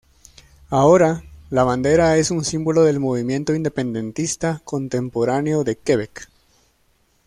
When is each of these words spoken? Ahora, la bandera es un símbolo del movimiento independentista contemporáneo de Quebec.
Ahora, 0.71 1.21
la 1.51 1.63
bandera 1.63 2.17
es 2.17 2.31
un 2.31 2.43
símbolo 2.43 2.81
del 2.81 2.99
movimiento 2.99 3.53
independentista 3.53 4.59
contemporáneo 4.65 5.63
de 5.63 5.75
Quebec. 5.77 6.27